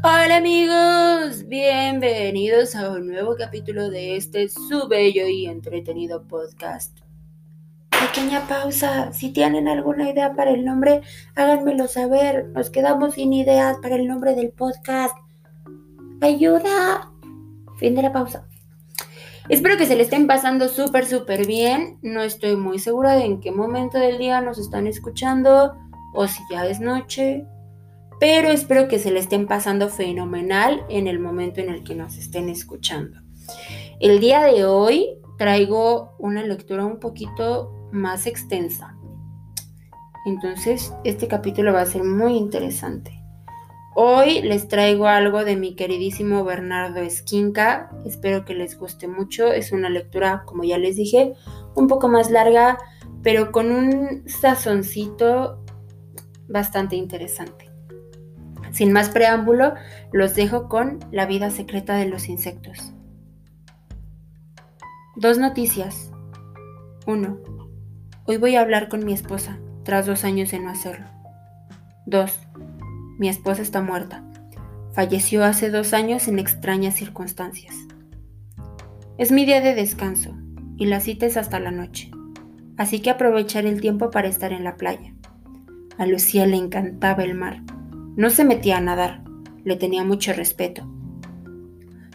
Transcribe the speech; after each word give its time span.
Hola 0.00 0.36
amigos, 0.36 1.48
bienvenidos 1.48 2.76
a 2.76 2.90
un 2.90 3.08
nuevo 3.08 3.34
capítulo 3.36 3.90
de 3.90 4.14
este 4.14 4.48
su 4.48 4.86
bello 4.86 5.26
y 5.26 5.46
entretenido 5.46 6.22
podcast. 6.22 6.96
Pequeña 7.90 8.46
pausa, 8.46 9.12
si 9.12 9.32
tienen 9.32 9.66
alguna 9.66 10.08
idea 10.08 10.34
para 10.34 10.52
el 10.52 10.64
nombre, 10.64 11.02
háganmelo 11.34 11.88
saber. 11.88 12.46
Nos 12.50 12.70
quedamos 12.70 13.14
sin 13.14 13.32
ideas 13.32 13.78
para 13.82 13.96
el 13.96 14.06
nombre 14.06 14.36
del 14.36 14.50
podcast. 14.50 15.16
Ayuda. 16.20 17.10
Fin 17.78 17.96
de 17.96 18.02
la 18.02 18.12
pausa. 18.12 18.46
Espero 19.48 19.76
que 19.76 19.86
se 19.86 19.96
le 19.96 20.04
estén 20.04 20.28
pasando 20.28 20.68
súper, 20.68 21.06
súper 21.06 21.44
bien. 21.44 21.98
No 22.02 22.22
estoy 22.22 22.54
muy 22.54 22.78
segura 22.78 23.14
de 23.14 23.24
en 23.24 23.40
qué 23.40 23.50
momento 23.50 23.98
del 23.98 24.18
día 24.18 24.40
nos 24.42 24.58
están 24.58 24.86
escuchando 24.86 25.76
o 26.14 26.28
si 26.28 26.40
ya 26.52 26.66
es 26.66 26.78
noche 26.78 27.48
pero 28.20 28.48
espero 28.50 28.88
que 28.88 28.98
se 28.98 29.10
le 29.10 29.20
estén 29.20 29.46
pasando 29.46 29.88
fenomenal 29.88 30.84
en 30.88 31.06
el 31.06 31.18
momento 31.18 31.60
en 31.60 31.70
el 31.70 31.84
que 31.84 31.94
nos 31.94 32.16
estén 32.16 32.48
escuchando. 32.48 33.20
El 34.00 34.20
día 34.20 34.42
de 34.42 34.64
hoy 34.64 35.18
traigo 35.38 36.14
una 36.18 36.42
lectura 36.42 36.84
un 36.84 36.98
poquito 36.98 37.88
más 37.92 38.26
extensa. 38.26 38.96
Entonces, 40.26 40.92
este 41.04 41.28
capítulo 41.28 41.72
va 41.72 41.82
a 41.82 41.86
ser 41.86 42.04
muy 42.04 42.36
interesante. 42.36 43.18
Hoy 43.94 44.42
les 44.42 44.68
traigo 44.68 45.06
algo 45.06 45.44
de 45.44 45.56
mi 45.56 45.74
queridísimo 45.74 46.44
Bernardo 46.44 47.00
Esquinca. 47.00 47.90
Espero 48.04 48.44
que 48.44 48.54
les 48.54 48.78
guste 48.78 49.08
mucho. 49.08 49.52
Es 49.52 49.72
una 49.72 49.88
lectura, 49.88 50.44
como 50.44 50.64
ya 50.64 50.78
les 50.78 50.96
dije, 50.96 51.34
un 51.74 51.88
poco 51.88 52.08
más 52.08 52.30
larga, 52.30 52.78
pero 53.22 53.50
con 53.50 53.72
un 53.72 54.28
sazoncito 54.28 55.64
bastante 56.48 56.94
interesante. 56.96 57.67
Sin 58.72 58.92
más 58.92 59.08
preámbulo, 59.08 59.74
los 60.12 60.34
dejo 60.34 60.68
con 60.68 60.98
la 61.10 61.26
vida 61.26 61.50
secreta 61.50 61.96
de 61.96 62.06
los 62.06 62.28
insectos. 62.28 62.92
Dos 65.16 65.38
noticias. 65.38 66.12
1. 67.06 67.38
Hoy 68.26 68.36
voy 68.36 68.56
a 68.56 68.60
hablar 68.60 68.88
con 68.88 69.04
mi 69.04 69.12
esposa, 69.12 69.58
tras 69.82 70.06
dos 70.06 70.24
años 70.24 70.50
de 70.50 70.60
no 70.60 70.70
hacerlo. 70.70 71.06
2. 72.06 72.38
Mi 73.18 73.28
esposa 73.28 73.62
está 73.62 73.80
muerta. 73.80 74.22
Falleció 74.92 75.44
hace 75.44 75.70
dos 75.70 75.92
años 75.94 76.28
en 76.28 76.38
extrañas 76.38 76.94
circunstancias. 76.94 77.74
Es 79.16 79.32
mi 79.32 79.44
día 79.44 79.60
de 79.60 79.74
descanso 79.74 80.36
y 80.76 80.86
la 80.86 81.00
cita 81.00 81.26
es 81.26 81.36
hasta 81.36 81.58
la 81.58 81.70
noche, 81.70 82.10
así 82.76 83.00
que 83.00 83.10
aprovecharé 83.10 83.68
el 83.68 83.80
tiempo 83.80 84.10
para 84.10 84.28
estar 84.28 84.52
en 84.52 84.64
la 84.64 84.76
playa. 84.76 85.14
A 85.98 86.06
Lucía 86.06 86.46
le 86.46 86.56
encantaba 86.56 87.24
el 87.24 87.34
mar 87.34 87.62
no 88.18 88.30
se 88.30 88.44
metía 88.44 88.78
a 88.78 88.80
nadar, 88.80 89.22
le 89.62 89.76
tenía 89.76 90.02
mucho 90.02 90.32
respeto, 90.32 90.92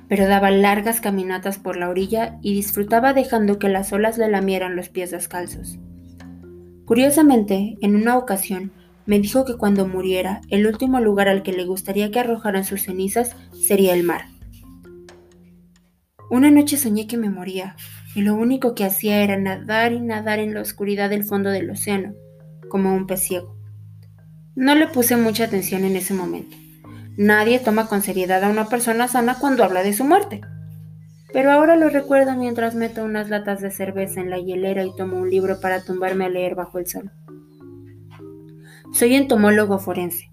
pero 0.09 0.27
daba 0.27 0.51
largas 0.51 0.99
caminatas 0.99 1.59
por 1.59 1.77
la 1.77 1.87
orilla 1.87 2.39
y 2.41 2.53
disfrutaba 2.53 3.13
dejando 3.13 3.57
que 3.57 3.69
las 3.69 3.93
olas 3.93 4.17
le 4.17 4.27
lamieran 4.27 4.75
los 4.75 4.89
pies 4.89 5.11
descalzos. 5.11 5.79
Curiosamente, 6.83 7.77
en 7.79 7.95
una 7.95 8.17
ocasión, 8.17 8.73
me 9.05 9.17
dijo 9.17 9.45
que 9.45 9.55
cuando 9.55 9.87
muriera, 9.87 10.41
el 10.49 10.67
último 10.67 10.99
lugar 10.99 11.29
al 11.29 11.41
que 11.41 11.53
le 11.53 11.63
gustaría 11.63 12.11
que 12.11 12.19
arrojaran 12.19 12.65
sus 12.65 12.81
cenizas 12.81 13.37
sería 13.53 13.93
el 13.93 14.03
mar. 14.03 14.25
Una 16.29 16.51
noche 16.51 16.75
soñé 16.75 17.07
que 17.07 17.15
me 17.15 17.29
moría, 17.29 17.77
y 18.13 18.23
lo 18.23 18.35
único 18.35 18.75
que 18.75 18.83
hacía 18.83 19.23
era 19.23 19.37
nadar 19.37 19.93
y 19.93 20.01
nadar 20.01 20.39
en 20.39 20.53
la 20.53 20.59
oscuridad 20.59 21.09
del 21.09 21.23
fondo 21.23 21.49
del 21.49 21.69
océano, 21.69 22.13
como 22.67 22.93
un 22.93 23.07
pez 23.07 23.21
ciego. 23.21 23.62
No 24.55 24.75
le 24.75 24.87
puse 24.87 25.17
mucha 25.17 25.45
atención 25.45 25.83
en 25.83 25.95
ese 25.95 26.13
momento. 26.13 26.55
Nadie 27.17 27.57
toma 27.57 27.87
con 27.87 28.03
seriedad 28.03 28.43
a 28.43 28.49
una 28.49 28.69
persona 28.69 29.07
sana 29.07 29.37
cuando 29.39 29.63
habla 29.63 29.81
de 29.81 29.93
su 29.93 30.03
muerte. 30.03 30.41
Pero 31.31 31.51
ahora 31.51 31.75
lo 31.75 31.89
recuerdo 31.89 32.35
mientras 32.35 32.75
meto 32.75 33.03
unas 33.03 33.29
latas 33.29 33.61
de 33.61 33.71
cerveza 33.71 34.21
en 34.21 34.29
la 34.29 34.37
hielera 34.37 34.83
y 34.83 34.95
tomo 34.95 35.17
un 35.17 35.31
libro 35.31 35.59
para 35.59 35.83
tumbarme 35.83 36.25
a 36.25 36.29
leer 36.29 36.53
bajo 36.53 36.77
el 36.77 36.85
sol. 36.85 37.11
Soy 38.91 39.15
entomólogo 39.15 39.79
forense. 39.79 40.29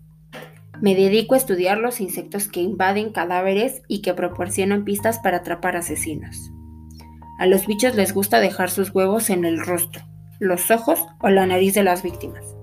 Me 0.82 0.94
dedico 0.94 1.34
a 1.34 1.38
estudiar 1.38 1.78
los 1.78 2.02
insectos 2.02 2.46
que 2.46 2.60
invaden 2.60 3.12
cadáveres 3.12 3.80
y 3.88 4.02
que 4.02 4.12
proporcionan 4.12 4.84
pistas 4.84 5.18
para 5.18 5.38
atrapar 5.38 5.76
asesinos. 5.76 6.50
A 7.38 7.46
los 7.46 7.66
bichos 7.66 7.94
les 7.94 8.12
gusta 8.12 8.38
dejar 8.40 8.70
sus 8.70 8.94
huevos 8.94 9.30
en 9.30 9.46
el 9.46 9.64
rostro, 9.64 10.02
los 10.38 10.70
ojos 10.70 11.00
o 11.20 11.30
la 11.30 11.46
nariz 11.46 11.72
de 11.72 11.84
las 11.84 12.02
víctimas. 12.02 12.59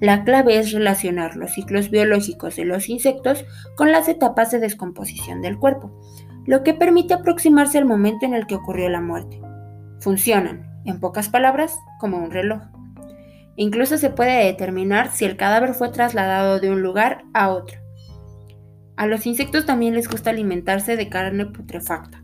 La 0.00 0.24
clave 0.24 0.58
es 0.58 0.72
relacionar 0.72 1.36
los 1.36 1.52
ciclos 1.52 1.90
biológicos 1.90 2.56
de 2.56 2.66
los 2.66 2.90
insectos 2.90 3.46
con 3.76 3.92
las 3.92 4.08
etapas 4.08 4.50
de 4.50 4.58
descomposición 4.58 5.40
del 5.40 5.58
cuerpo, 5.58 5.90
lo 6.44 6.62
que 6.62 6.74
permite 6.74 7.14
aproximarse 7.14 7.78
al 7.78 7.86
momento 7.86 8.26
en 8.26 8.34
el 8.34 8.46
que 8.46 8.56
ocurrió 8.56 8.90
la 8.90 9.00
muerte. 9.00 9.40
Funcionan, 10.00 10.82
en 10.84 11.00
pocas 11.00 11.30
palabras, 11.30 11.78
como 11.98 12.18
un 12.18 12.30
reloj. 12.30 12.60
Incluso 13.56 13.96
se 13.96 14.10
puede 14.10 14.44
determinar 14.44 15.10
si 15.12 15.24
el 15.24 15.38
cadáver 15.38 15.72
fue 15.72 15.88
trasladado 15.88 16.60
de 16.60 16.68
un 16.68 16.82
lugar 16.82 17.24
a 17.32 17.48
otro. 17.48 17.78
A 18.96 19.06
los 19.06 19.26
insectos 19.26 19.64
también 19.64 19.94
les 19.94 20.08
gusta 20.10 20.28
alimentarse 20.28 20.96
de 20.96 21.08
carne 21.08 21.46
putrefacta. 21.46 22.22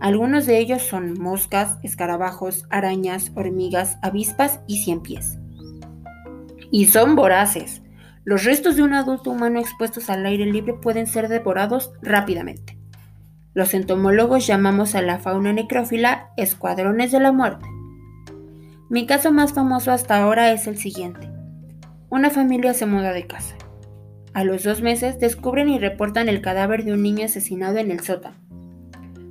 Algunos 0.00 0.46
de 0.46 0.58
ellos 0.58 0.82
son 0.82 1.14
moscas, 1.14 1.78
escarabajos, 1.84 2.64
arañas, 2.70 3.30
hormigas, 3.36 3.98
avispas 4.02 4.58
y 4.66 4.82
ciempiés 4.82 5.38
y 6.72 6.86
son 6.86 7.14
voraces. 7.14 7.82
Los 8.24 8.44
restos 8.44 8.76
de 8.76 8.82
un 8.82 8.94
adulto 8.94 9.30
humano 9.30 9.60
expuestos 9.60 10.08
al 10.08 10.24
aire 10.24 10.46
libre 10.46 10.72
pueden 10.72 11.06
ser 11.06 11.28
devorados 11.28 11.92
rápidamente. 12.00 12.78
Los 13.52 13.74
entomólogos 13.74 14.46
llamamos 14.46 14.94
a 14.94 15.02
la 15.02 15.18
fauna 15.18 15.52
necrófila 15.52 16.30
escuadrones 16.38 17.12
de 17.12 17.20
la 17.20 17.30
muerte. 17.30 17.66
Mi 18.88 19.06
caso 19.06 19.30
más 19.32 19.52
famoso 19.52 19.92
hasta 19.92 20.16
ahora 20.16 20.50
es 20.52 20.66
el 20.66 20.78
siguiente. 20.78 21.30
Una 22.08 22.30
familia 22.30 22.72
se 22.72 22.86
muda 22.86 23.12
de 23.12 23.26
casa. 23.26 23.54
A 24.32 24.42
los 24.44 24.62
dos 24.62 24.80
meses 24.80 25.20
descubren 25.20 25.68
y 25.68 25.78
reportan 25.78 26.30
el 26.30 26.40
cadáver 26.40 26.84
de 26.84 26.94
un 26.94 27.02
niño 27.02 27.26
asesinado 27.26 27.76
en 27.76 27.90
el 27.90 28.00
sótano. 28.00 28.36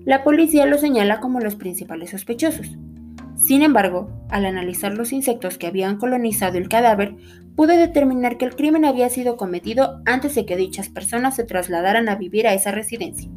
La 0.06 0.24
policía 0.24 0.68
lo 0.68 0.78
señala 0.78 1.19
como 1.19 1.40
los 1.40 1.56
principales 1.56 2.12
sospechosos. 2.12 2.78
Sin 3.41 3.63
embargo, 3.63 4.07
al 4.29 4.46
analizar 4.46 4.94
los 4.94 5.12
insectos 5.12 5.57
que 5.57 5.66
habían 5.66 5.97
colonizado 5.97 6.59
el 6.59 6.69
cadáver, 6.69 7.16
pude 7.56 7.75
determinar 7.75 8.38
que 8.38 8.46
el 8.46 8.56
crimen 8.56 8.85
había 8.85 9.09
sido 9.09 9.35
cometido 9.35 10.00
antes 10.06 10.35
de 10.35 10.46
que 10.46 10.56
dichas 10.56 10.90
personas 10.90 11.35
se 11.35 11.44
trasladaran 11.44 12.07
a 12.07 12.16
vivir 12.16 12.47
a 12.47 12.53
esa 12.53 12.72
residencia. 12.72 13.30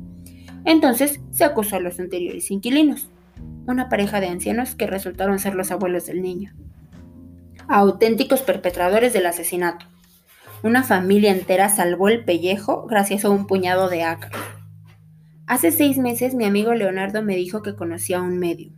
Entonces 0.66 1.20
se 1.31 1.44
acusó 1.44 1.76
a 1.76 1.81
los 1.81 1.98
anteriores 1.98 2.50
inquilinos, 2.50 3.09
una 3.66 3.88
pareja 3.88 4.20
de 4.20 4.28
ancianos 4.28 4.75
que 4.75 4.87
resultaron 4.87 5.38
ser 5.38 5.54
los 5.54 5.70
abuelos 5.70 6.06
del 6.06 6.20
niño. 6.20 6.53
Auténticos 7.66 8.43
perpetradores 8.43 9.14
del 9.14 9.25
asesinato. 9.25 9.87
Una 10.62 10.82
familia 10.82 11.32
entera 11.32 11.70
salvó 11.70 12.09
el 12.09 12.25
pellejo 12.25 12.87
gracias 12.87 13.25
a 13.25 13.31
un 13.31 13.47
puñado 13.47 13.88
de 13.88 14.03
ácaros. 14.03 14.41
Hace 15.47 15.70
seis 15.70 15.97
meses 15.97 16.34
mi 16.34 16.44
amigo 16.44 16.75
Leonardo 16.75 17.22
me 17.22 17.37
dijo 17.37 17.62
que 17.62 17.75
conocía 17.75 18.19
a 18.19 18.22
un 18.22 18.38
medio 18.38 18.72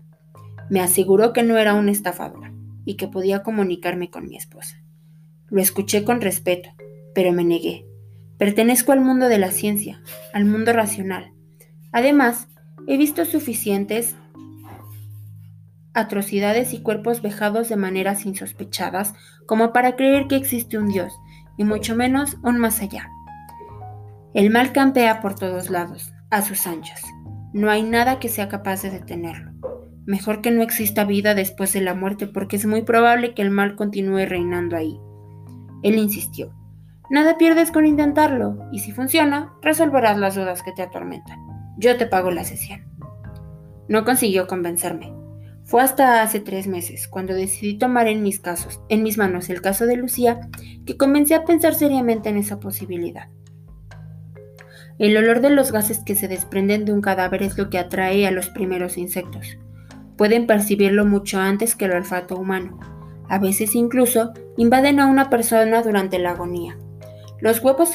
me 0.70 0.80
aseguró 0.80 1.32
que 1.32 1.42
no 1.42 1.56
era 1.56 1.74
un 1.74 1.88
estafador 1.88 2.52
y 2.84 2.94
que 2.94 3.08
podía 3.08 3.42
comunicarme 3.42 4.10
con 4.10 4.28
mi 4.28 4.36
esposa. 4.36 4.82
Lo 5.48 5.60
escuché 5.60 6.04
con 6.04 6.20
respeto, 6.20 6.70
pero 7.14 7.32
me 7.32 7.44
negué. 7.44 7.86
Pertenezco 8.38 8.92
al 8.92 9.00
mundo 9.00 9.28
de 9.28 9.38
la 9.38 9.50
ciencia, 9.50 10.02
al 10.32 10.44
mundo 10.44 10.72
racional. 10.72 11.32
Además, 11.92 12.48
he 12.86 12.96
visto 12.96 13.24
suficientes 13.24 14.16
atrocidades 15.94 16.74
y 16.74 16.82
cuerpos 16.82 17.22
vejados 17.22 17.70
de 17.70 17.76
maneras 17.76 18.26
insospechadas 18.26 19.14
como 19.46 19.72
para 19.72 19.96
creer 19.96 20.26
que 20.28 20.36
existe 20.36 20.76
un 20.76 20.88
Dios, 20.88 21.14
y 21.56 21.64
mucho 21.64 21.96
menos 21.96 22.36
un 22.42 22.58
más 22.58 22.82
allá. 22.82 23.08
El 24.34 24.50
mal 24.50 24.72
campea 24.72 25.20
por 25.20 25.34
todos 25.34 25.70
lados, 25.70 26.12
a 26.30 26.42
sus 26.42 26.66
anchas. 26.66 27.00
No 27.54 27.70
hay 27.70 27.82
nada 27.82 28.18
que 28.18 28.28
sea 28.28 28.48
capaz 28.48 28.82
de 28.82 28.90
detenerlo. 28.90 29.45
Mejor 30.06 30.40
que 30.40 30.52
no 30.52 30.62
exista 30.62 31.04
vida 31.04 31.34
después 31.34 31.72
de 31.72 31.80
la 31.80 31.94
muerte 31.94 32.28
porque 32.28 32.56
es 32.56 32.64
muy 32.64 32.82
probable 32.82 33.34
que 33.34 33.42
el 33.42 33.50
mal 33.50 33.74
continúe 33.74 34.24
reinando 34.24 34.76
ahí. 34.76 35.00
Él 35.82 35.98
insistió. 35.98 36.54
Nada 37.10 37.36
pierdes 37.38 37.72
con 37.72 37.86
intentarlo, 37.86 38.56
y 38.72 38.78
si 38.78 38.92
funciona, 38.92 39.52
resolverás 39.62 40.16
las 40.16 40.36
dudas 40.36 40.62
que 40.62 40.72
te 40.72 40.82
atormentan. 40.82 41.38
Yo 41.76 41.96
te 41.96 42.06
pago 42.06 42.30
la 42.30 42.44
sesión. 42.44 42.84
No 43.88 44.04
consiguió 44.04 44.46
convencerme. 44.46 45.12
Fue 45.64 45.82
hasta 45.82 46.22
hace 46.22 46.38
tres 46.38 46.68
meses, 46.68 47.08
cuando 47.08 47.34
decidí 47.34 47.76
tomar 47.76 48.06
en 48.06 48.22
mis 48.22 48.38
casos, 48.38 48.80
en 48.88 49.02
mis 49.02 49.18
manos 49.18 49.50
el 49.50 49.60
caso 49.60 49.86
de 49.86 49.96
Lucía, 49.96 50.40
que 50.86 50.96
comencé 50.96 51.34
a 51.34 51.44
pensar 51.44 51.74
seriamente 51.74 52.28
en 52.28 52.36
esa 52.36 52.60
posibilidad. 52.60 53.28
El 54.98 55.16
olor 55.16 55.40
de 55.40 55.50
los 55.50 55.72
gases 55.72 55.98
que 55.98 56.14
se 56.14 56.28
desprenden 56.28 56.84
de 56.84 56.92
un 56.92 57.00
cadáver 57.00 57.42
es 57.42 57.58
lo 57.58 57.70
que 57.70 57.78
atrae 57.78 58.26
a 58.26 58.30
los 58.30 58.48
primeros 58.48 58.96
insectos. 58.96 59.58
Pueden 60.16 60.46
percibirlo 60.46 61.04
mucho 61.04 61.38
antes 61.38 61.76
que 61.76 61.86
el 61.86 61.92
olfato 61.92 62.36
humano. 62.36 62.78
A 63.28 63.38
veces 63.38 63.74
incluso 63.74 64.32
invaden 64.56 65.00
a 65.00 65.06
una 65.06 65.30
persona 65.30 65.82
durante 65.82 66.18
la 66.18 66.30
agonía. 66.30 66.78
Los 67.40 67.62
huevos 67.62 67.92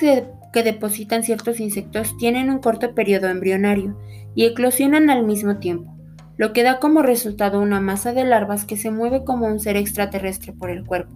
que 0.53 0.63
depositan 0.63 1.23
ciertos 1.23 1.59
insectos 1.59 2.15
tienen 2.17 2.49
un 2.49 2.59
corto 2.59 2.93
periodo 2.93 3.27
embrionario 3.27 3.97
y 4.35 4.45
eclosionan 4.45 5.09
al 5.09 5.25
mismo 5.25 5.57
tiempo, 5.57 5.95
lo 6.37 6.53
que 6.53 6.63
da 6.63 6.79
como 6.79 7.01
resultado 7.01 7.59
una 7.59 7.81
masa 7.81 8.13
de 8.13 8.23
larvas 8.23 8.65
que 8.65 8.77
se 8.77 8.91
mueve 8.91 9.23
como 9.23 9.47
un 9.47 9.59
ser 9.59 9.77
extraterrestre 9.77 10.53
por 10.53 10.69
el 10.69 10.85
cuerpo. 10.85 11.13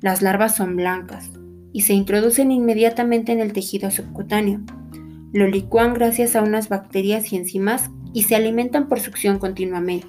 Las 0.00 0.20
larvas 0.20 0.54
son 0.54 0.76
blancas 0.76 1.30
y 1.72 1.82
se 1.82 1.94
introducen 1.94 2.52
inmediatamente 2.52 3.32
en 3.32 3.40
el 3.40 3.52
tejido 3.52 3.90
subcutáneo. 3.90 4.60
Lo 5.32 5.48
licúan 5.48 5.94
gracias 5.94 6.36
a 6.36 6.42
unas 6.42 6.68
bacterias 6.68 7.32
y 7.32 7.36
enzimas 7.36 7.90
y 8.14 8.22
se 8.22 8.36
alimentan 8.36 8.88
por 8.88 9.00
succión 9.00 9.38
continuamente. 9.38 10.06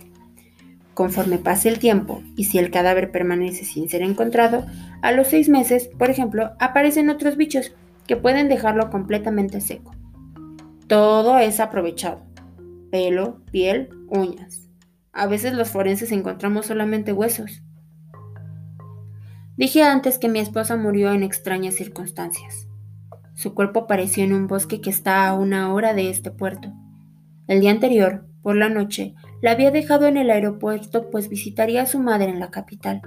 Conforme 0.94 1.40
pase 1.40 1.68
el 1.68 1.80
tiempo 1.80 2.24
y 2.38 2.46
si 2.46 2.58
el 2.58 2.72
cadáver 2.72 3.12
permanece 3.12 3.66
sin 3.66 3.90
ser 3.90 4.02
encontrado, 4.02 4.66
a 5.02 5.12
los 5.12 5.28
seis 5.28 5.50
meses, 5.50 5.90
por 6.00 6.10
ejemplo, 6.10 6.52
aparecen 6.60 7.10
otros 7.10 7.36
bichos 7.36 7.74
que 8.08 8.16
pueden 8.16 8.48
dejarlo 8.48 8.90
completamente 8.90 9.60
seco. 9.60 9.92
Todo 10.88 11.38
es 11.38 11.60
aprovechado. 11.60 12.22
Pelo, 12.92 13.42
piel, 13.52 13.90
uñas. 14.08 14.70
A 15.12 15.28
veces 15.28 15.54
los 15.54 15.70
forenses 15.70 16.14
encontramos 16.14 16.68
solamente 16.68 17.12
huesos. 17.12 17.64
Dije 19.58 19.84
antes 19.84 20.18
que 20.18 20.30
mi 20.30 20.40
esposa 20.40 20.78
murió 20.78 21.12
en 21.12 21.24
extrañas 21.24 21.76
circunstancias. 21.76 22.68
Su 23.34 23.54
cuerpo 23.54 23.82
apareció 23.82 24.24
en 24.24 24.34
un 24.34 24.48
bosque 24.48 24.80
que 24.80 24.90
está 24.90 25.28
a 25.28 25.34
una 25.34 25.74
hora 25.74 25.94
de 25.94 26.10
este 26.10 26.32
puerto. 26.32 26.72
El 27.48 27.62
día 27.62 27.72
anterior, 27.72 28.26
por 28.42 28.56
la 28.56 28.70
noche, 28.70 29.14
la 29.42 29.52
había 29.52 29.72
dejado 29.72 30.08
en 30.08 30.18
el 30.18 30.32
aeropuerto 30.32 31.10
pues 31.12 31.30
visitaría 31.30 31.84
a 31.84 31.86
su 31.86 32.00
madre 32.00 32.30
en 32.30 32.40
la 32.40 32.50
capital. 32.52 33.02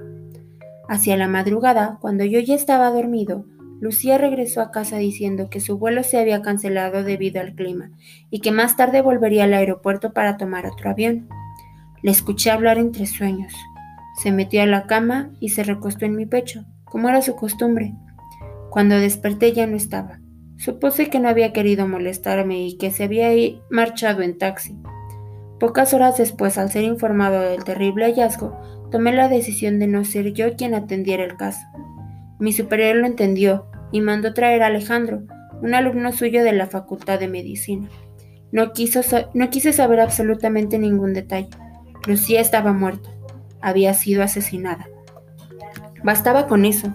Hacia 0.89 1.17
la 1.17 1.29
madrugada, 1.29 1.99
cuando 2.01 2.25
yo 2.25 2.39
ya 2.41 2.55
estaba 2.55 2.91
dormido, 2.91 3.45
Lucía 3.81 4.19
regresó 4.19 4.61
a 4.61 4.71
casa 4.71 4.97
diciendo 4.99 5.51
que 5.51 5.61
su 5.61 5.79
vuelo 5.79 6.03
se 6.03 6.19
había 6.19 6.43
cancelado 6.43 7.05
debido 7.05 7.41
al 7.41 7.55
clima 7.55 7.91
y 8.31 8.41
que 8.41 8.51
más 8.51 8.77
tarde 8.77 9.03
volvería 9.03 9.45
al 9.45 9.55
aeropuerto 9.55 10.13
para 10.13 10.37
tomar 10.37 10.67
otro 10.67 10.91
avión. 10.91 11.29
Le 12.03 12.11
escuché 12.11 12.51
hablar 12.51 12.79
entre 12.79 13.07
sueños. 13.07 13.53
Se 14.23 14.33
metió 14.33 14.63
a 14.63 14.67
la 14.67 14.87
cama 14.87 15.31
y 15.41 15.51
se 15.51 15.63
recostó 15.63 16.07
en 16.07 16.17
mi 16.17 16.27
pecho, 16.27 16.65
como 16.85 17.09
era 17.09 17.23
su 17.23 17.37
costumbre. 17.37 17.95
Cuando 18.71 18.97
desperté 18.97 19.53
ya 19.53 19.67
no 19.67 19.77
estaba. 19.77 20.21
Supuse 20.59 21.09
que 21.09 21.21
no 21.21 21.29
había 21.29 21.53
querido 21.53 21.87
molestarme 21.87 22.67
y 22.67 22.77
que 22.77 22.91
se 22.91 23.05
había 23.05 23.31
marchado 23.71 24.23
en 24.23 24.37
taxi. 24.37 24.77
Pocas 25.61 25.95
horas 25.95 26.19
después, 26.19 26.59
al 26.59 26.71
ser 26.71 26.83
informado 26.83 27.41
del 27.41 27.65
terrible 27.65 28.07
hallazgo, 28.07 28.59
tomé 28.91 29.13
la 29.13 29.29
decisión 29.29 29.79
de 29.79 29.87
no 29.87 30.05
ser 30.05 30.33
yo 30.33 30.57
quien 30.57 30.75
atendiera 30.75 31.25
el 31.25 31.37
caso. 31.37 31.61
Mi 32.41 32.53
superior 32.53 32.97
lo 32.97 33.07
entendió 33.07 33.67
y 33.93 34.01
mandó 34.01 34.35
traer 34.35 34.63
a 34.63 34.67
Alejandro, 34.67 35.23
un 35.63 35.75
alumno 35.75 36.13
suyo 36.13 36.43
de 36.43 36.53
la 36.53 36.67
Facultad 36.67 37.21
de 37.21 37.29
Medicina. 37.29 37.89
No, 38.51 38.73
quiso, 38.73 39.01
no 39.35 39.51
quise 39.51 39.73
saber 39.73 40.01
absolutamente 40.01 40.79
ningún 40.79 41.13
detalle. 41.13 41.51
Lucía 42.07 42.41
estaba 42.41 42.73
muerta. 42.73 43.11
Había 43.61 43.95
sido 43.95 44.23
asesinada. 44.23 44.89
Bastaba 46.03 46.47
con 46.47 46.65
eso. 46.65 46.93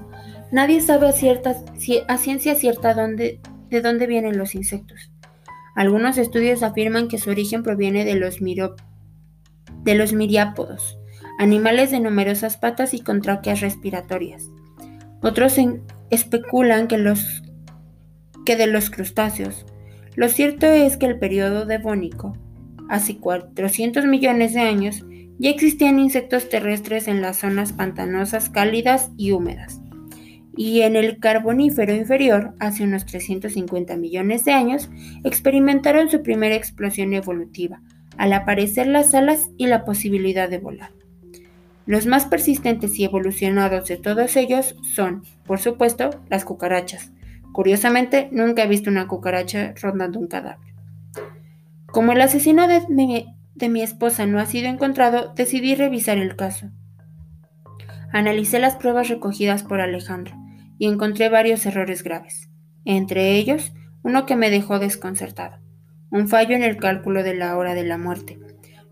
Nadie 0.52 0.82
sabe 0.82 1.08
a, 1.08 1.14
a 2.08 2.18
ciencia 2.18 2.56
cierta 2.56 2.94
dónde, 2.94 3.40
de 3.74 3.82
dónde 3.82 4.06
vienen 4.06 4.38
los 4.38 4.54
insectos. 4.54 5.12
Algunos 5.76 6.20
estudios 6.20 6.62
afirman 6.62 7.08
que 7.08 7.18
su 7.18 7.32
origen 7.32 7.64
proviene 7.64 8.06
de 8.06 8.16
los, 8.16 8.38
de 8.40 9.96
los 9.96 10.14
miriápodos, 10.14 11.00
animales 11.40 11.90
de 11.90 12.00
numerosas 12.00 12.58
patas 12.58 12.94
y 12.94 13.02
con 13.02 13.22
tráqueas 13.22 13.62
respiratorias. 13.62 14.52
Otros 15.22 15.58
especulan 16.12 16.88
que, 16.88 17.14
que 18.46 18.56
de 18.56 18.68
los 18.68 18.92
crustáceos. 18.92 19.66
Lo 20.16 20.30
cierto 20.30 20.68
es 20.68 20.96
que 20.96 21.08
el 21.08 21.18
periodo 21.18 21.66
devónico, 21.66 22.38
hace 22.90 23.18
400 23.18 24.06
millones 24.06 24.54
de 24.54 24.62
años, 24.62 25.04
ya 25.40 25.50
existían 25.50 25.98
insectos 25.98 26.48
terrestres 26.48 27.08
en 27.08 27.24
las 27.24 27.38
zonas 27.38 27.74
pantanosas 27.74 28.52
cálidas 28.52 29.10
y 29.18 29.32
húmedas 29.32 29.83
y 30.56 30.82
en 30.82 30.96
el 30.96 31.20
Carbonífero 31.20 31.94
inferior, 31.94 32.54
hace 32.60 32.84
unos 32.84 33.06
350 33.06 33.98
millones 33.98 34.46
de 34.46 34.54
años, 34.54 34.90
experimentaron 35.24 36.10
su 36.10 36.22
primera 36.22 36.56
explosión 36.56 37.14
evolutiva, 37.14 37.82
al 38.18 38.34
aparecer 38.34 38.88
las 38.88 39.14
alas 39.16 39.50
y 39.58 39.68
la 39.68 39.84
posibilidad 39.84 40.50
de 40.50 40.60
volar. 40.60 40.92
Los 41.86 42.06
más 42.06 42.26
persistentes 42.26 42.98
y 43.00 43.04
evolucionados 43.04 43.88
de 43.88 43.98
todos 43.98 44.36
ellos 44.36 44.76
son, 44.96 45.24
por 45.46 45.60
supuesto, 45.60 46.12
las 46.30 46.46
cucarachas. 46.46 47.12
Curiosamente, 47.52 48.30
nunca 48.32 48.64
he 48.64 48.68
visto 48.68 48.90
una 48.90 49.08
cucaracha 49.08 49.74
rondando 49.82 50.20
un 50.20 50.28
cadáver. 50.28 50.74
Como 51.88 52.14
el 52.14 52.22
asesino 52.22 52.68
de 52.68 52.82
mi, 52.90 53.36
de 53.56 53.70
mi 53.70 53.82
esposa 53.82 54.26
no 54.26 54.40
ha 54.40 54.46
sido 54.46 54.70
encontrado, 54.70 55.34
decidí 55.36 55.76
revisar 55.76 56.18
el 56.18 56.36
caso. 56.36 56.70
Analicé 58.12 58.60
las 58.60 58.76
pruebas 58.76 59.10
recogidas 59.10 59.64
por 59.64 59.82
Alejandro 59.82 60.43
y 60.84 60.88
encontré 60.88 61.30
varios 61.30 61.66
errores 61.66 62.04
graves, 62.04 62.50
entre 62.84 63.38
ellos 63.38 63.72
uno 64.04 64.26
que 64.26 64.36
me 64.36 64.50
dejó 64.50 64.80
desconcertado, 64.80 65.60
un 66.12 66.28
fallo 66.28 66.58
en 66.58 66.62
el 66.62 66.76
cálculo 66.76 67.24
de 67.24 67.34
la 67.34 67.56
hora 67.56 67.74
de 67.74 67.86
la 67.86 67.98
muerte. 67.98 68.38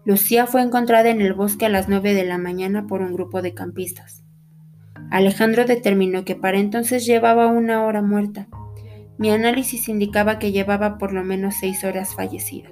Lucía 0.05 0.47
fue 0.47 0.61
encontrada 0.61 1.09
en 1.09 1.19
el 1.19 1.33
bosque 1.33 1.65
a 1.65 1.69
las 1.69 1.89
9 1.89 2.13
de 2.13 2.23
la 2.23 2.37
mañana 2.37 2.87
por 2.87 3.01
un 3.01 3.11
grupo 3.11 3.41
de 3.41 3.53
campistas. 3.53 4.23
Alejandro 5.09 5.65
determinó 5.65 6.23
que 6.23 6.37
para 6.37 6.59
entonces 6.59 7.05
llevaba 7.05 7.47
una 7.47 7.83
hora 7.83 8.01
muerta. 8.01 8.47
Mi 9.17 9.29
análisis 9.29 9.89
indicaba 9.89 10.39
que 10.39 10.53
llevaba 10.53 10.97
por 10.97 11.11
lo 11.11 11.25
menos 11.25 11.55
seis 11.59 11.83
horas 11.83 12.15
fallecida, 12.15 12.69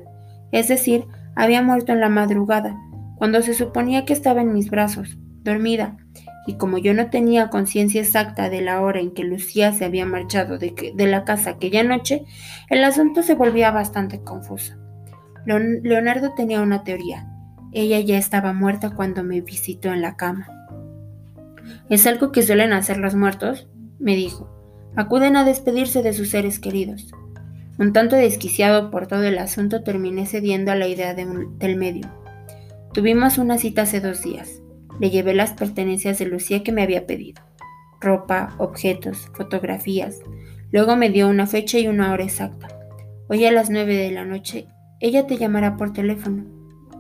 es 0.54 0.70
decir, 0.70 1.04
había 1.36 1.62
muerto 1.62 1.92
en 1.92 2.00
la 2.00 2.08
madrugada, 2.08 2.80
cuando 3.18 3.42
se 3.42 3.54
suponía 3.54 4.06
que 4.06 4.14
estaba 4.14 4.40
en 4.40 4.54
mis 4.54 4.70
brazos, 4.70 5.18
dormida, 5.44 5.98
y 6.46 6.56
como 6.56 6.78
yo 6.78 6.94
no 6.94 7.10
tenía 7.10 7.50
conciencia 7.50 8.02
exacta 8.02 8.50
de 8.50 8.62
la 8.62 8.82
hora 8.82 9.00
en 9.00 9.12
que 9.12 9.24
Lucía 9.24 9.72
se 9.72 9.86
había 9.86 10.06
marchado 10.06 10.58
de, 10.58 10.94
la 10.98 11.24
casa 11.24 11.52
aquella 11.52 11.84
noche, 11.84 12.26
el 12.70 12.84
asunto 12.84 13.24
se 13.24 13.36
volvía 13.36 13.72
bastante 13.72 14.22
confuso. 14.24 14.76
Leonardo 15.46 16.34
tenía 16.36 16.62
una 16.62 16.84
teoría. 16.84 17.28
Ella 17.72 18.00
ya 18.00 18.18
estaba 18.18 18.54
muerta 18.54 18.92
cuando 18.92 19.24
me 19.24 19.42
visitó 19.42 19.92
en 19.94 20.02
la 20.02 20.16
cama. 20.16 20.48
¿Es 21.90 22.08
algo 22.08 22.32
que 22.32 22.42
suelen 22.42 22.74
hacer 22.74 22.98
los 22.98 23.16
muertos? 23.16 23.68
me 24.00 24.16
dijo. 24.16 24.50
Acuden 24.96 25.36
a 25.36 25.44
despedirse 25.44 26.02
de 26.02 26.14
sus 26.14 26.30
seres 26.30 26.60
queridos. 26.60 27.12
Un 27.78 27.94
tanto 27.94 28.16
desquiciado 28.16 28.92
por 28.92 29.08
todo 29.08 29.24
el 29.24 29.38
asunto, 29.38 29.84
terminé 29.84 30.26
cediendo 30.26 30.72
a 30.72 30.76
la 30.76 30.88
idea 30.88 31.14
del 31.14 31.76
medio. 31.76 32.10
Tuvimos 32.94 33.38
una 33.38 33.58
cita 33.58 33.84
hace 33.84 34.02
dos 34.02 34.22
días. 34.24 34.62
Le 35.00 35.10
llevé 35.10 35.34
las 35.34 35.54
pertenencias 35.54 36.20
de 36.20 36.26
Lucía 36.26 36.64
que 36.64 36.72
me 36.72 36.84
había 36.84 37.08
pedido. 37.08 37.42
Ropa, 38.02 38.56
objetos, 38.58 39.30
fotografías. 39.34 40.20
Luego 40.72 40.96
me 40.96 41.10
dio 41.10 41.28
una 41.28 41.48
fecha 41.48 41.80
y 41.80 41.88
una 41.88 42.12
hora 42.12 42.24
exacta. 42.24 42.68
Hoy 43.28 43.46
a 43.46 43.52
las 43.52 43.70
nueve 43.70 43.96
de 43.96 44.12
la 44.12 44.26
noche, 44.26 44.68
ella 45.00 45.26
te 45.26 45.38
llamará 45.38 45.78
por 45.78 45.94
teléfono, 45.94 46.46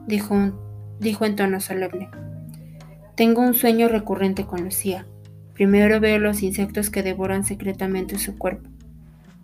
dijo, 0.07 0.95
dijo 0.99 1.25
en 1.25 1.35
tono 1.35 1.59
solemne. 1.59 2.09
Tengo 3.15 3.41
un 3.41 3.53
sueño 3.53 3.89
recurrente 3.89 4.45
con 4.45 4.63
Lucía. 4.63 5.05
Primero 5.53 5.99
veo 5.99 6.19
los 6.19 6.41
insectos 6.41 6.89
que 6.89 7.03
devoran 7.03 7.43
secretamente 7.43 8.17
su 8.17 8.37
cuerpo. 8.37 8.69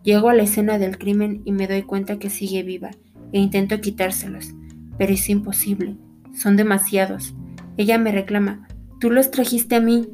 Llego 0.04 0.30
a 0.30 0.34
la 0.34 0.44
escena 0.44 0.78
del 0.78 0.98
crimen 0.98 1.42
y 1.44 1.52
me 1.52 1.68
doy 1.68 1.82
cuenta 1.82 2.18
que 2.20 2.30
sigue 2.30 2.64
viva 2.64 2.92
e 3.34 3.40
intento 3.40 3.82
quitárselos, 3.82 4.54
pero 4.98 5.12
es 5.12 5.28
imposible. 5.30 5.98
Son 6.34 6.56
demasiados. 6.56 7.35
Ella 7.78 7.98
me 7.98 8.12
reclama, 8.12 8.68
tú 9.00 9.12
los 9.12 9.32
trajiste 9.32 9.76
a 9.76 9.82
mí. 9.82 10.08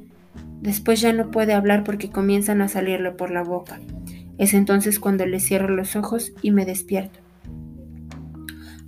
Después 0.61 1.01
ya 1.01 1.13
no 1.13 1.31
puede 1.31 1.53
hablar 1.53 1.83
porque 1.83 2.09
comienzan 2.09 2.61
a 2.61 2.67
salirle 2.67 3.11
por 3.11 3.31
la 3.31 3.43
boca. 3.43 3.79
Es 4.37 4.53
entonces 4.53 4.99
cuando 4.99 5.25
le 5.25 5.39
cierro 5.39 5.69
los 5.69 5.95
ojos 5.95 6.33
y 6.41 6.51
me 6.51 6.65
despierto. 6.65 7.19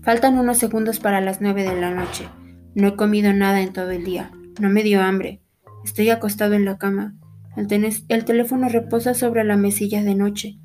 Faltan 0.01 0.37
unos 0.37 0.57
segundos 0.57 0.99
para 0.99 1.21
las 1.21 1.41
nueve 1.41 1.63
de 1.63 1.79
la 1.79 1.91
noche. 1.91 2.27
No 2.75 2.87
he 2.89 2.95
comido 2.95 3.31
nada 3.33 3.61
en 3.61 3.71
todo 3.71 3.91
el 3.91 4.03
día. 4.03 4.31
No 4.59 4.69
me 4.69 4.83
dio 4.83 5.01
hambre. 5.01 5.41
Estoy 5.85 6.09
acostado 6.09 6.55
en 6.55 6.65
la 6.65 6.77
cama. 6.77 7.15
El, 7.55 7.67
el, 8.07 8.25
teléfono 8.25 8.67
reposa 8.67 9.13
sobre 9.13 9.43
la 9.43 9.55
mesilla 9.55 10.03
de 10.03 10.15
noche. 10.15 10.57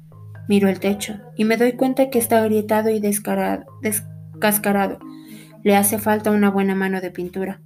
Miro 0.48 0.68
el 0.68 0.80
techo 0.80 1.20
y 1.36 1.44
me 1.44 1.58
doy 1.58 1.72
cuenta 1.72 2.08
que 2.08 2.18
está 2.18 2.38
agrietado 2.38 2.88
y 2.88 2.98
descascarado. 3.00 4.98
Le 5.62 5.76
hace 5.76 5.98
falta 5.98 6.30
una 6.30 6.50
buena 6.50 6.74
mano 6.74 7.00
de 7.00 7.10
pintura. 7.10 7.60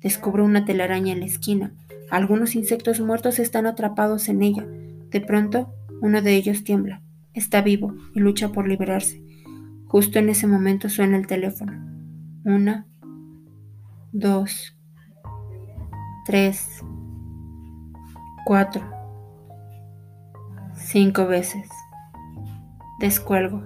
Descubro 0.00 0.44
una 0.44 0.64
telaraña 0.64 1.12
en 1.12 1.20
la 1.20 1.26
esquina. 1.26 1.72
Algunos 2.10 2.54
insectos 2.54 3.00
muertos 3.00 3.38
están 3.38 3.66
atrapados 3.66 4.28
en 4.28 4.42
ella. 4.42 4.66
De 5.10 5.20
pronto, 5.20 5.72
uno 6.00 6.22
de 6.22 6.36
ellos 6.36 6.64
tiembla. 6.64 7.02
Está 7.34 7.62
vivo 7.62 7.94
y 8.14 8.20
lucha 8.20 8.50
por 8.50 8.68
liberarse. 8.68 9.22
Justo 9.86 10.18
en 10.18 10.28
ese 10.28 10.46
momento 10.46 10.88
suena 10.88 11.16
el 11.16 11.26
teléfono. 11.26 11.72
Una, 12.44 12.86
dos, 14.12 14.76
tres, 16.24 16.80
cuatro, 18.44 18.82
cinco 20.74 21.26
veces. 21.26 21.68
Descuelgo. 22.98 23.62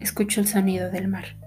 Escucho 0.00 0.40
el 0.40 0.46
sonido 0.46 0.90
del 0.90 1.08
mar. 1.08 1.37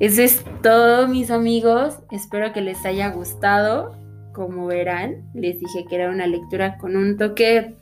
Eso 0.00 0.22
es 0.22 0.42
todo, 0.62 1.08
mis 1.08 1.30
amigos. 1.30 1.98
Espero 2.10 2.54
que 2.54 2.62
les 2.62 2.86
haya 2.86 3.10
gustado. 3.10 3.98
Como 4.32 4.66
verán, 4.66 5.30
les 5.34 5.60
dije 5.60 5.84
que 5.86 5.96
era 5.96 6.08
una 6.08 6.26
lectura 6.26 6.78
con 6.78 6.96
un 6.96 7.18
toque 7.18 7.76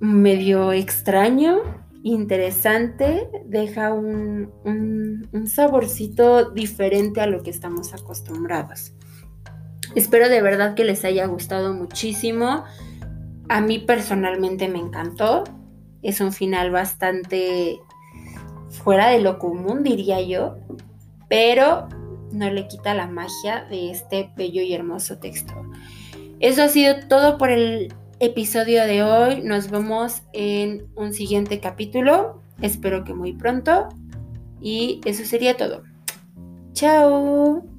medio 0.00 0.72
extraño, 0.72 1.58
interesante, 2.02 3.28
deja 3.44 3.92
un, 3.92 4.50
un, 4.64 5.46
saborcito 5.46 6.50
diferente 6.50 7.20
a 7.20 7.26
lo 7.26 7.42
que 7.42 7.50
estamos 7.50 7.94
acostumbrados. 7.94 8.94
Espero 9.94 10.28
de 10.28 10.42
verdad 10.42 10.74
que 10.74 10.84
les 10.84 11.04
haya 11.04 11.26
gustado 11.26 11.74
muchísimo. 11.74 12.64
A 13.48 13.60
mí 13.60 13.78
personalmente 13.78 14.68
me 14.68 14.78
encantó. 14.78 15.44
Es 16.02 16.20
un 16.20 16.32
final 16.32 16.70
bastante 16.70 17.78
fuera 18.70 19.10
de 19.10 19.20
lo 19.20 19.38
común, 19.38 19.82
diría 19.82 20.20
yo, 20.20 20.56
pero 21.28 21.88
no 22.32 22.50
le 22.50 22.66
quita 22.68 22.94
la 22.94 23.06
magia 23.06 23.66
de 23.68 23.90
este 23.90 24.32
bello 24.36 24.62
y 24.62 24.72
hermoso 24.72 25.18
texto. 25.18 25.54
Eso 26.38 26.62
ha 26.62 26.68
sido 26.68 26.94
todo 27.08 27.36
por 27.36 27.50
el 27.50 27.92
episodio 28.20 28.84
de 28.86 29.02
hoy. 29.02 29.42
Nos 29.42 29.70
vemos 29.70 30.22
en 30.32 30.86
un 30.96 31.12
siguiente 31.12 31.60
capítulo. 31.60 32.42
Espero 32.62 33.04
que 33.04 33.14
muy 33.14 33.32
pronto. 33.32 33.88
Y 34.60 35.00
eso 35.04 35.24
sería 35.24 35.56
todo. 35.56 35.82
Chao. 36.72 37.69